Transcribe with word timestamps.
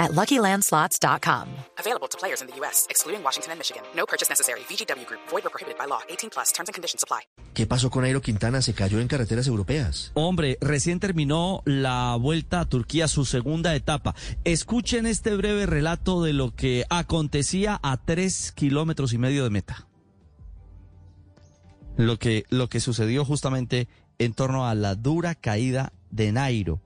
at 0.00 0.12
LuckyLandSlots.com. 0.12 1.46
Available 1.78 2.08
to 2.08 2.18
players 2.18 2.40
in 2.42 2.48
the 2.48 2.56
U.S., 2.60 2.86
excluding 2.90 3.22
Washington 3.22 3.52
and 3.52 3.58
Michigan. 3.60 3.82
No 3.94 4.06
purchase 4.06 4.28
necessary. 4.28 4.60
VGW 4.68 5.06
Group. 5.06 5.20
Void 5.30 5.46
or 5.46 5.50
prohibited 5.50 5.78
by 5.78 5.86
law. 5.86 6.00
18 6.08 6.30
plus. 6.30 6.50
Terms 6.52 6.68
and 6.68 6.74
conditions 6.74 7.04
apply. 7.04 7.28
¿Qué 7.54 7.66
pasó 7.66 7.90
con 7.90 8.02
Nairo 8.02 8.20
Quintana? 8.20 8.62
Se 8.62 8.74
cayó 8.74 9.00
en 9.00 9.08
carreteras 9.08 9.46
europeas. 9.46 10.12
Hombre, 10.14 10.56
recién 10.60 11.00
terminó 11.00 11.62
la 11.64 12.16
vuelta 12.16 12.60
a 12.60 12.64
Turquía, 12.64 13.08
su 13.08 13.24
segunda 13.24 13.74
etapa. 13.74 14.14
Escuchen 14.44 15.04
este 15.04 15.34
breve 15.36 15.66
relato 15.66 16.22
de 16.22 16.32
lo 16.32 16.54
que 16.54 16.84
acontecía 16.90 17.78
a 17.82 17.96
tres 17.96 18.52
kilómetros 18.52 19.12
y 19.12 19.18
medio 19.18 19.44
de 19.44 19.50
meta. 19.50 19.86
Lo 21.96 22.18
que, 22.18 22.44
lo 22.48 22.68
que 22.68 22.80
sucedió 22.80 23.24
justamente 23.24 23.88
en 24.18 24.32
torno 24.32 24.66
a 24.66 24.74
la 24.74 24.94
dura 24.94 25.34
caída 25.34 25.92
de 26.10 26.32
Nairo. 26.32 26.80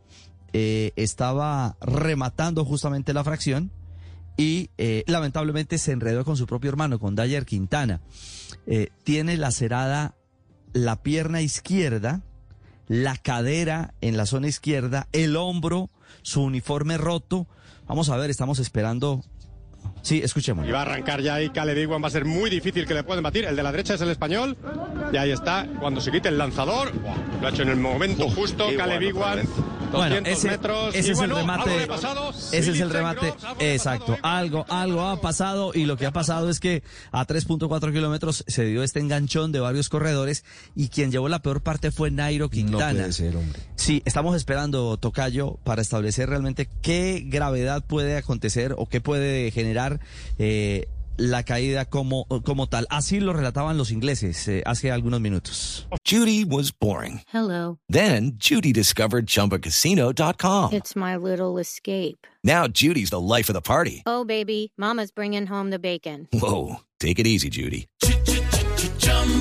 Eh, 0.57 0.93
estaba 0.95 1.77
rematando 1.81 2.65
justamente 2.65 3.13
la 3.13 3.25
fracción 3.25 3.73
y 4.37 4.71
eh, 4.79 5.03
lamentablemente 5.09 5.79
se 5.79 5.91
enredó 5.91 6.25
con 6.25 6.37
su 6.37 6.47
propio 6.47 6.71
hermano, 6.71 7.01
con 7.01 7.17
Dyer 7.17 7.45
Quintana. 7.45 8.01
Eh, 8.69 8.91
tiene 9.03 9.37
lacerada 9.37 10.15
la 10.73 11.03
pierna 11.03 11.41
izquierda, 11.41 12.23
la 12.87 13.17
cadera 13.17 13.95
en 14.01 14.17
la 14.17 14.27
zona 14.27 14.47
izquierda, 14.47 15.09
el 15.11 15.35
hombro, 15.35 15.91
su 16.23 16.43
uniforme 16.45 16.99
roto. 16.99 17.49
Vamos 17.89 18.09
a 18.09 18.17
ver, 18.17 18.31
estamos 18.31 18.61
esperando. 18.61 19.25
Sí, 20.03 20.21
escuchemos. 20.23 20.69
Y 20.69 20.71
va 20.71 20.79
a 20.79 20.83
arrancar 20.83 21.21
ya 21.21 21.35
ahí 21.35 21.51
Caleb 21.51 21.79
Iwan, 21.79 22.01
va 22.01 22.07
a 22.07 22.11
ser 22.13 22.27
muy 22.27 22.49
difícil 22.49 22.87
que 22.87 22.95
le 22.95 23.03
puedan 23.03 23.25
batir. 23.25 23.45
El 23.45 23.57
de 23.57 23.63
la 23.65 23.73
derecha 23.73 23.95
es 23.95 24.01
el 24.03 24.11
español. 24.11 24.57
Y 25.13 25.17
ahí 25.17 25.33
está, 25.33 25.67
cuando 25.81 26.01
se 26.01 26.13
quite 26.13 26.29
el 26.29 26.39
lanzador. 26.39 26.93
Lo 27.41 27.49
ha 27.49 27.51
hecho 27.51 27.63
en 27.63 27.71
el 27.71 27.77
momento 27.77 28.31
justo 28.31 28.69
Caleb 28.77 29.03
Iwan. 29.03 29.49
Bueno, 29.97 30.17
200 30.17 30.33
ese, 30.39 30.49
metros. 30.49 30.95
ese 30.95 31.09
y 31.09 31.11
es 31.13 31.17
bueno, 31.19 31.35
el 31.37 31.41
remate. 31.43 31.87
pasado. 31.87 32.31
Ese 32.31 32.71
es 32.73 32.81
el 32.81 32.91
remate. 32.91 33.35
Exacto. 33.59 34.17
pasado. 34.17 34.19
Algo, 34.23 34.67
algo 34.69 35.03
ha 35.03 35.21
pasado 35.21 35.73
y 35.75 35.85
lo 35.87 35.97
que 35.97 36.07
ha 36.07 36.13
pasado 36.13 36.51
es 36.51 36.61
que 36.61 36.83
a 37.13 37.27
3.4 37.27 37.93
kilómetros 37.93 38.45
se 38.47 38.65
dio 38.65 38.83
este 38.83 39.01
enganchón 39.01 39.53
de 39.53 39.61
varios 39.61 39.89
corredores 39.89 40.45
y 40.75 40.89
quien 40.89 41.11
llevó 41.11 41.29
la 41.29 41.41
peor 41.41 41.63
parte 41.63 41.91
fue 41.91 42.11
Nairo 42.11 42.47
No 42.47 42.51
Quintana. 42.51 42.93
puede 43.01 43.13
ser, 43.13 43.37
hombre. 43.37 43.61
Sí, 43.77 44.03
estamos 44.05 44.37
esperando, 44.37 44.97
Tocayo, 44.97 45.59
para 45.65 45.83
establecer 45.83 46.29
realmente 46.29 46.69
qué 46.83 47.23
gravedad 47.27 47.85
puede 47.87 48.17
acontecer 48.17 48.75
o 48.77 48.87
qué 48.87 49.01
puede 49.01 49.51
generar 49.51 50.01
eh, 50.39 50.89
la 51.17 51.43
caída 51.43 51.85
como, 51.85 52.27
como 52.45 52.67
tal. 52.67 52.87
Así 52.91 53.21
lo 53.21 53.33
relataban 53.33 53.77
los 53.77 53.91
ingleses 53.91 54.47
eh, 54.49 54.63
hace 54.67 54.91
algunos 54.91 55.21
minutos. 55.21 55.87
Judy 56.05 56.45
was 56.45 56.73
boring. 56.73 57.23
Hello. 57.33 57.79
Then 57.89 58.33
Judy 58.39 58.73
discovered 58.73 59.27
ChumbaCasino.com. 59.27 60.73
It's 60.73 60.97
my 60.97 61.17
little 61.17 61.59
escape. 61.59 62.27
Now 62.43 62.67
Judy's 62.69 63.11
the 63.11 63.21
life 63.21 63.49
of 63.49 63.55
the 63.55 63.63
party. 63.63 64.03
Oh, 64.07 64.25
baby, 64.25 64.73
Mama's 64.77 65.11
bringing 65.11 65.47
home 65.47 65.71
the 65.71 65.79
bacon. 65.79 66.29
Whoa, 66.33 66.81
take 67.01 67.19
it 67.19 67.27
easy, 67.27 67.49
Judy. 67.49 67.87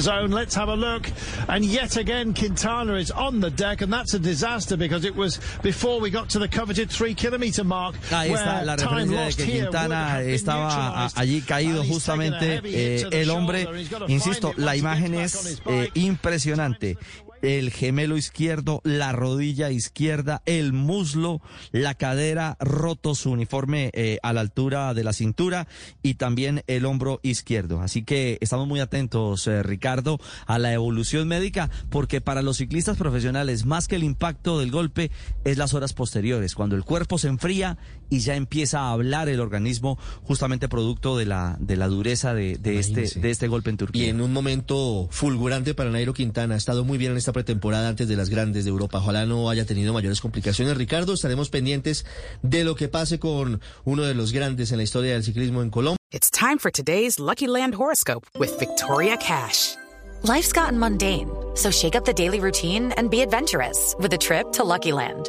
Zone. 0.00 0.30
Let's 0.30 0.54
have 0.54 0.68
a 0.68 0.76
look. 0.76 1.10
And 1.48 1.64
yet 1.64 1.96
again, 1.96 2.34
Quintana 2.34 2.94
is 2.94 3.10
on 3.10 3.40
the 3.40 3.50
deck, 3.50 3.82
and 3.82 3.92
that's 3.92 4.14
a 4.14 4.18
disaster 4.18 4.76
because 4.76 5.04
it 5.04 5.14
was 5.14 5.40
before 5.62 6.00
we 6.00 6.10
got 6.10 6.30
to 6.30 6.38
the 6.38 6.48
coveted 6.48 6.90
three 6.90 7.14
kilometer 7.14 7.64
mark. 7.64 7.94
Ahí 8.10 8.30
está 8.30 8.64
la 8.64 8.76
referencia 8.76 9.26
de 9.26 9.32
que 9.34 9.44
Quintana 9.44 10.22
estaba 10.22 11.06
allí 11.14 11.40
caído 11.42 11.80
And 11.80 11.90
he's 11.90 12.04
taken 12.04 12.34
a 12.34 12.34
justamente 12.34 12.60
eh, 12.64 13.08
el 13.12 13.30
hombre, 13.30 13.62
shoulder. 13.62 13.78
He's 13.78 13.90
gotta 13.90 14.12
insisto, 14.12 14.52
la 14.56 14.76
imagen 14.76 15.12
gets 15.12 15.34
back 15.34 15.66
on 15.66 15.74
es 15.74 15.86
eh, 15.86 15.90
impresionante. 15.94 16.98
El 17.44 17.70
gemelo 17.70 18.16
izquierdo, 18.16 18.80
la 18.84 19.12
rodilla 19.12 19.70
izquierda, 19.70 20.40
el 20.46 20.72
muslo, 20.72 21.42
la 21.72 21.92
cadera, 21.92 22.56
roto 22.58 23.14
su 23.14 23.30
uniforme 23.30 23.90
eh, 23.92 24.18
a 24.22 24.32
la 24.32 24.40
altura 24.40 24.94
de 24.94 25.04
la 25.04 25.12
cintura 25.12 25.68
y 26.02 26.14
también 26.14 26.62
el 26.68 26.86
hombro 26.86 27.20
izquierdo. 27.22 27.82
Así 27.82 28.02
que 28.02 28.38
estamos 28.40 28.66
muy 28.66 28.80
atentos, 28.80 29.46
eh, 29.46 29.62
Ricardo, 29.62 30.18
a 30.46 30.58
la 30.58 30.72
evolución 30.72 31.28
médica, 31.28 31.68
porque 31.90 32.22
para 32.22 32.40
los 32.40 32.56
ciclistas 32.56 32.96
profesionales, 32.96 33.66
más 33.66 33.88
que 33.88 33.96
el 33.96 34.04
impacto 34.04 34.58
del 34.58 34.70
golpe, 34.70 35.10
es 35.44 35.58
las 35.58 35.74
horas 35.74 35.92
posteriores, 35.92 36.54
cuando 36.54 36.76
el 36.76 36.84
cuerpo 36.84 37.18
se 37.18 37.28
enfría 37.28 37.76
y 38.08 38.20
ya 38.20 38.36
empieza 38.36 38.80
a 38.80 38.92
hablar 38.92 39.28
el 39.28 39.40
organismo, 39.40 39.98
justamente 40.22 40.70
producto 40.70 41.18
de 41.18 41.26
la, 41.26 41.58
de 41.60 41.76
la 41.76 41.88
dureza 41.88 42.32
de, 42.32 42.56
de 42.56 42.78
este, 42.78 43.20
de 43.20 43.30
este 43.30 43.48
golpe 43.48 43.68
en 43.68 43.76
Turquía. 43.76 44.06
Y 44.06 44.08
en 44.08 44.22
un 44.22 44.32
momento 44.32 45.08
fulgurante 45.10 45.74
para 45.74 45.90
Nairo 45.90 46.14
Quintana. 46.14 46.54
Ha 46.54 46.56
estado 46.56 46.84
muy 46.84 46.96
bien 46.96 47.12
en 47.12 47.18
esta 47.18 47.33
pretemporada 47.34 47.90
antes 47.90 48.08
de 48.08 48.16
las 48.16 48.30
grandes 48.30 48.64
de 48.64 48.70
Europa. 48.70 48.96
Ojalá 48.98 49.26
no 49.26 49.50
haya 49.50 49.66
tenido 49.66 49.92
mayores 49.92 50.22
complicaciones. 50.22 50.78
Ricardo, 50.78 51.12
estaremos 51.12 51.50
pendientes 51.50 52.06
de 52.42 52.64
lo 52.64 52.74
que 52.74 52.88
pase 52.88 53.18
con 53.18 53.60
uno 53.84 54.04
de 54.04 54.14
los 54.14 54.32
grandes 54.32 54.72
en 54.72 54.78
la 54.78 54.84
historia 54.84 55.12
del 55.12 55.22
ciclismo 55.22 55.60
en 55.60 55.68
Colombia. 55.68 55.98
It's 56.10 56.30
time 56.30 56.58
for 56.58 56.70
today's 56.70 57.18
Lucky 57.18 57.46
Land 57.46 57.74
horoscope 57.74 58.26
with 58.38 58.58
Victoria 58.58 59.18
Cash. 59.18 59.76
Life's 60.22 60.52
gotten 60.52 60.78
mundane, 60.78 61.28
so 61.54 61.70
shake 61.70 61.96
up 61.96 62.06
the 62.06 62.14
daily 62.14 62.40
routine 62.40 62.92
and 62.96 63.10
be 63.10 63.20
adventurous 63.20 63.94
with 63.98 64.14
a 64.14 64.18
trip 64.18 64.52
to 64.52 64.64
Lucky 64.64 64.92
Land. 64.92 65.28